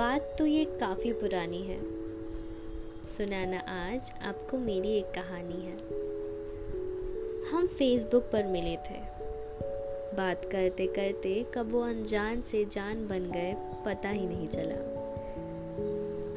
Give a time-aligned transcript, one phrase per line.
[0.00, 1.80] तो ये काफ़ी पुरानी है।
[3.06, 5.76] सुनाना आज आपको मेरी एक कहानी है।
[7.50, 9.00] हम फेसबुक पर मिले थे।
[10.16, 14.74] बात करते करते कब वो अनजान से जान बन गए, पता ही नहीं चला।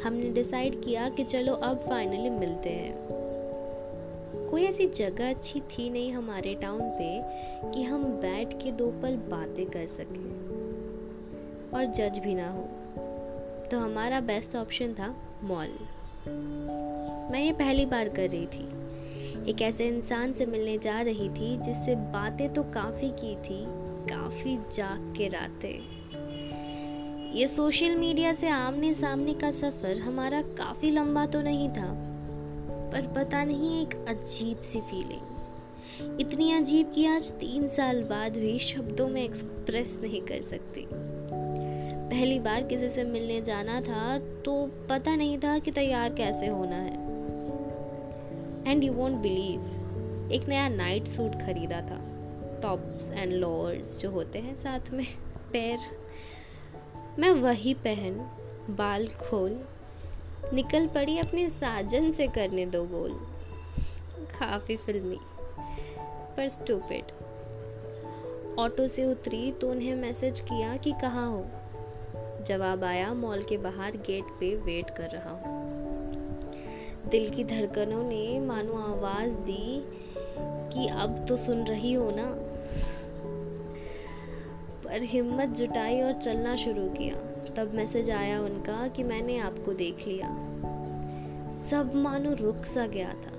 [0.07, 3.07] हमने डिसाइड किया कि चलो अब फाइनली मिलते हैं।
[4.49, 7.21] कोई ऐसी जगह अच्छी थी नहीं हमारे टाउन पे
[7.71, 10.49] कि हम बैठ के दो पल बातें कर सकें।
[11.73, 12.69] और जज भी ना हो।
[13.71, 15.07] तो हमारा बेस्ट ऑप्शन था
[15.43, 15.67] मॉल
[17.31, 21.57] मैं ये पहली बार कर रही थी। एक ऐसे इंसान से मिलने जा रही थी
[21.57, 23.63] जिससे बातें तो काफ़ी की थी,
[24.07, 25.99] काफ़ी जाग के रातें।
[27.35, 31.91] ये सोशल मीडिया से आमने सामने का सफ़र हमारा काफ़ी लंबा तो नहीं था,
[32.93, 38.57] पर पता नहीं एक अजीब सी फीलिंग इतनी अजीब कि आज तीन साल बाद भी
[38.59, 40.87] शब्दों में एक्सप्रेस नहीं कर सकती।
[42.19, 44.53] पहली बार किसी से मिलने जाना था तो
[44.89, 51.07] पता नहीं था कि तैयार कैसे होना है। एंड यू वॉन्ट बिलीव एक नया नाइट
[51.07, 51.99] सूट खरीदा था।
[52.61, 55.05] टॉप्स एंड लोअर्स जो होते हैं साथ में,
[55.53, 55.79] पैर।
[57.19, 58.17] मैं वही पहन,
[58.69, 59.59] बाल खोल,
[60.53, 63.13] निकल पड़ी अपने साजन से करने दो बोल
[64.39, 65.19] काफ़ी फिल्मी,
[66.37, 67.05] पर स्टूपिड
[68.59, 71.45] ऑटो से उतरी तो उन्हें मैसेज किया कि कहाँ हो?
[72.47, 75.59] जवाब आया, मॉल के बाहर गेट पे वेट कर रहा हूँ।
[77.09, 79.85] दिल की धड़कनों ने मानो आवाज़ दी
[80.73, 82.25] कि अब तो सुन रही हो ना।
[84.83, 87.15] पर हिम्मत जुटाई और चलना शुरू किया।
[87.55, 90.27] तब मैसेज आया उनका कि मैंने आपको देख लिया।
[91.69, 93.31] सब मानो रुक सा गया था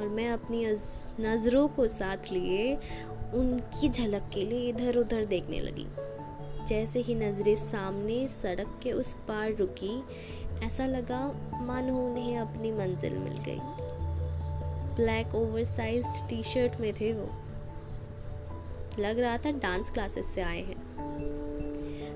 [0.00, 0.66] और मैं अपनी
[1.20, 2.74] नज़रों को साथ लिए
[3.34, 5.86] उनकी झलक के लिए इधर उधर देखने लगी।
[6.68, 10.04] जैसे ही नज़रें सामने सड़क के उस पार रुकी,
[10.66, 13.60] ऐसा लगा मानो उन्हें अपनी मंजिल मिल गई।
[14.96, 17.30] Black oversize T shirt में थे वो।
[18.98, 20.88] लग रहा था डांस क्लासेस से आए हैं।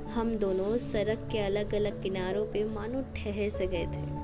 [0.04, 4.22] हम दोनों सड़क के अलग अलग किनारों पे मानो ठहर से गए थे।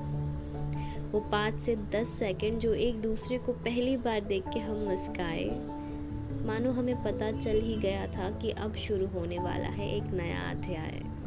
[1.09, 5.78] वो पाँच से दस सेकंड जो एक दूसरे को पहली बार देख के हम मुस्काए।
[6.59, 10.39] मानो हमें पता चल ही गया था कि अब शुरू होने वाला है एक नया
[10.49, 11.18] अध्याय।